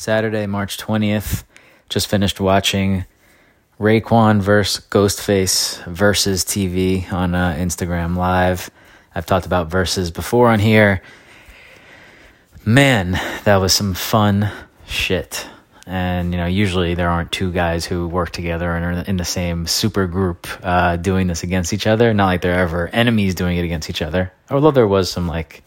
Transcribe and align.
Saturday, 0.00 0.46
March 0.46 0.78
20th. 0.78 1.44
Just 1.90 2.06
finished 2.06 2.40
watching 2.40 3.04
Raekwon 3.78 4.40
versus 4.40 4.82
Ghostface 4.88 5.78
Verzuz 5.84 6.42
TV 6.46 7.12
on 7.12 7.34
uh, 7.34 7.54
Instagram 7.58 8.16
Live. 8.16 8.70
I've 9.14 9.26
talked 9.26 9.44
about 9.44 9.68
Verzuz 9.68 10.10
before 10.10 10.48
on 10.48 10.58
here. 10.58 11.02
Man, 12.64 13.20
that 13.44 13.56
was 13.56 13.74
some 13.74 13.92
fun 13.92 14.50
shit. 14.86 15.46
And, 15.86 16.32
you 16.32 16.38
know, 16.38 16.46
usually 16.46 16.94
there 16.94 17.10
aren't 17.10 17.30
two 17.30 17.52
guys 17.52 17.84
who 17.84 18.08
work 18.08 18.30
together 18.30 18.74
and 18.74 18.84
are 18.86 19.04
in 19.06 19.18
the 19.18 19.24
same 19.26 19.66
super 19.66 20.06
group 20.06 20.46
uh, 20.62 20.96
doing 20.96 21.26
this 21.26 21.42
against 21.42 21.74
each 21.74 21.86
other. 21.86 22.14
Not 22.14 22.24
like 22.24 22.40
they're 22.40 22.58
ever 22.58 22.88
enemies 22.88 23.34
doing 23.34 23.58
it 23.58 23.66
against 23.66 23.90
each 23.90 24.00
other. 24.00 24.32
Although 24.48 24.70
there 24.70 24.88
was 24.88 25.10
some, 25.10 25.28
like, 25.28 25.62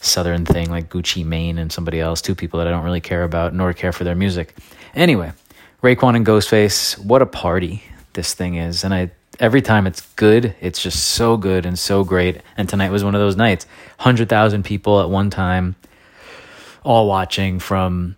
southern 0.00 0.44
thing 0.44 0.70
like 0.70 0.88
Gucci 0.88 1.24
Mane 1.24 1.58
and 1.58 1.72
somebody 1.72 2.00
else, 2.00 2.20
two 2.20 2.34
people 2.34 2.58
that 2.58 2.68
I 2.68 2.70
don't 2.70 2.84
really 2.84 3.00
care 3.00 3.24
about 3.24 3.54
nor 3.54 3.72
care 3.72 3.92
for 3.92 4.04
their 4.04 4.14
music. 4.14 4.56
Anyway, 4.94 5.32
Raekwon 5.82 6.16
and 6.16 6.26
Ghostface, 6.26 6.98
what 6.98 7.22
a 7.22 7.26
party 7.26 7.82
this 8.14 8.34
thing 8.34 8.56
is. 8.56 8.84
And 8.84 8.94
I 8.94 9.10
every 9.40 9.62
time 9.62 9.86
it's 9.86 10.00
good, 10.16 10.54
it's 10.60 10.82
just 10.82 11.04
so 11.12 11.36
good 11.36 11.66
and 11.66 11.78
so 11.78 12.04
great. 12.04 12.42
And 12.56 12.68
tonight 12.68 12.90
was 12.90 13.04
one 13.04 13.14
of 13.14 13.20
those 13.20 13.36
nights. 13.36 13.66
100,000 13.98 14.64
people 14.64 15.00
at 15.00 15.08
one 15.08 15.30
time 15.30 15.76
all 16.82 17.06
watching 17.06 17.58
from 17.58 18.16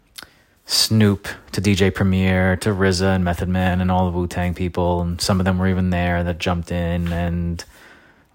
Snoop 0.66 1.26
to 1.52 1.60
DJ 1.60 1.92
Premier 1.92 2.56
to 2.56 2.70
RZA 2.70 3.16
and 3.16 3.24
Method 3.24 3.48
Man 3.48 3.80
and 3.80 3.90
all 3.90 4.10
the 4.10 4.16
Wu 4.16 4.26
Tang 4.26 4.54
people. 4.54 5.00
And 5.00 5.20
some 5.20 5.40
of 5.40 5.44
them 5.44 5.58
were 5.58 5.68
even 5.68 5.90
there 5.90 6.22
that 6.24 6.38
jumped 6.38 6.70
in 6.70 7.12
and 7.12 7.64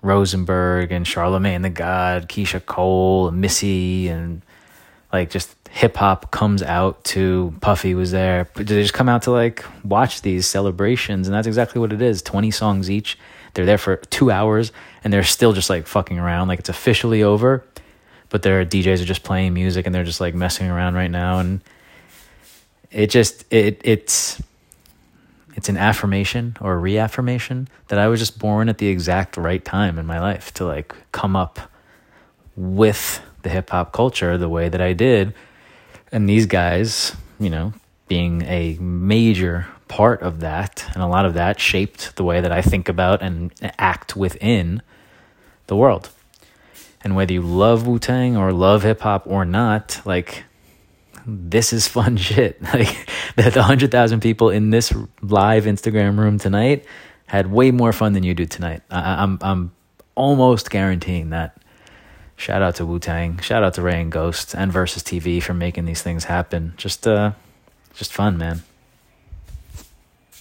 Rosenberg 0.06 0.92
and 0.92 1.06
Charlemagne 1.06 1.64
the 1.64 1.70
God, 1.70 2.30
Keyshia 2.30 2.66
Cole, 2.66 3.28
and 3.28 3.42
Missy, 3.42 4.08
and 4.08 4.42
like 5.12 5.30
just 5.30 5.56
hip 5.72 5.98
hop 5.98 6.32
comes 6.32 6.64
out 6.64 7.04
to 7.06 7.54
Puffy 7.60 7.96
was 7.96 8.12
there. 8.12 8.48
But 8.54 8.68
they 8.68 8.82
just 8.82 8.94
come 8.94 9.10
out 9.10 9.24
to 9.24 9.32
like 9.32 9.66
watch 9.84 10.22
these 10.22 10.46
celebrations, 10.46 11.28
and 11.28 11.36
that's 11.36 11.48
exactly 11.48 11.82
what 11.82 11.92
it 11.92 12.02
is. 12.02 12.22
Twenty 12.22 12.52
songs 12.52 12.90
each. 12.90 13.18
They're 13.54 13.66
there 13.66 13.78
for 13.78 13.98
two 13.98 14.32
hours, 14.32 14.72
and 15.04 15.12
they're 15.12 15.24
still 15.24 15.54
just 15.54 15.70
like 15.70 15.88
fucking 15.88 16.20
around. 16.20 16.48
Like 16.48 16.60
it's 16.60 16.70
officially 16.70 17.24
over, 17.24 17.66
but 18.30 18.44
their 18.44 18.66
DJs 18.66 19.02
are 19.02 19.06
just 19.06 19.24
playing 19.24 19.54
music, 19.54 19.86
and 19.86 19.96
they're 19.96 20.04
just 20.04 20.22
like 20.22 20.36
messing 20.36 20.70
around 20.70 20.94
right 20.94 21.12
now, 21.12 21.40
and 21.40 21.62
it 22.92 23.08
just 23.08 23.46
it 23.52 23.82
it's 23.84 24.42
it's 25.66 25.70
an 25.72 25.78
affirmation 25.78 26.56
or 26.62 26.74
a 26.74 26.78
reaffirmation 26.78 27.68
that 27.88 27.98
I 27.98 28.08
was 28.08 28.20
just 28.20 28.38
born 28.38 28.70
at 28.70 28.78
the 28.78 28.86
exact 28.86 29.36
right 29.36 29.66
time 29.66 29.98
in 29.98 30.06
my 30.06 30.20
life 30.20 30.54
to 30.54 30.64
like 30.64 30.94
come 31.12 31.36
up 31.36 31.58
with 32.56 33.20
the 33.42 33.50
hip 33.50 33.72
hop 33.72 33.92
culture 33.92 34.38
the 34.38 34.48
way 34.48 34.70
that 34.70 34.80
I 34.80 34.94
did. 34.94 35.34
And 36.12 36.30
these 36.30 36.46
guys, 36.46 37.16
you 37.40 37.50
know, 37.50 37.74
being 38.08 38.44
a 38.44 38.78
major 38.80 39.66
part 39.88 40.22
of 40.22 40.42
that, 40.42 40.86
and 40.94 41.02
a 41.02 41.08
lot 41.08 41.26
of 41.26 41.34
that 41.34 41.60
shaped 41.60 42.16
the 42.16 42.24
way 42.24 42.42
that 42.42 42.52
I 42.52 42.62
think 42.62 42.88
about 42.88 43.24
and 43.24 43.52
act 43.80 44.16
within 44.16 44.84
the 45.66 45.76
world. 45.76 46.12
And 47.04 47.16
whether 47.16 47.34
you 47.34 47.42
love 47.42 47.88
Wu 47.88 47.98
Tang 47.98 48.38
or 48.38 48.54
love 48.54 48.84
hip 48.84 49.02
hop 49.02 49.26
or 49.26 49.46
not, 49.46 50.00
like 50.06 50.44
this 51.26 51.74
is 51.74 51.88
fun 51.88 52.18
shit. 52.18 52.62
Like 52.62 53.10
the, 53.36 53.44
the 53.44 53.60
100,000 53.60 54.20
people 54.20 54.50
in 54.50 54.70
this 54.70 54.94
live 55.22 55.66
Instagram 55.66 56.18
room 56.18 56.40
tonight 56.40 56.86
had 57.28 57.52
way 57.52 57.72
more 57.72 57.92
fun 57.92 58.14
than 58.14 58.24
you 58.24 58.34
do 58.34 58.46
tonight. 58.46 58.82
I, 58.90 59.24
I'm, 59.24 59.40
I'm 59.42 59.72
almost 60.16 60.70
guaranteeing 60.70 61.32
that. 61.32 61.58
Shout 62.38 62.62
out 62.62 62.76
to 62.76 62.86
Wu 62.86 63.00
Tang. 63.00 63.40
Shout 63.40 63.64
out 63.64 63.76
to 63.76 63.82
Ray 63.82 64.02
and 64.02 64.12
Ghost 64.12 64.54
and 64.54 64.72
Verzuz 64.72 65.04
TV 65.04 65.42
for 65.42 65.54
making 65.54 65.86
these 65.86 66.02
things 66.02 66.26
happen. 66.26 66.74
Just, 66.76 67.08
uh, 67.08 67.32
just 67.94 68.14
fun, 68.14 68.38
man. 68.38 68.64